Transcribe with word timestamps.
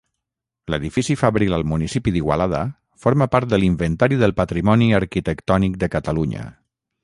L'edifici 0.73 1.15
fabril 1.23 1.53
al 1.57 1.65
municipi 1.73 2.13
d'Igualada 2.15 2.63
forma 3.05 3.29
part 3.35 3.53
de 3.53 3.61
l'Inventari 3.61 4.19
del 4.25 4.35
Patrimoni 4.43 4.91
Arquitectònic 5.05 5.81
de 5.85 5.95
Catalunya. 5.99 6.53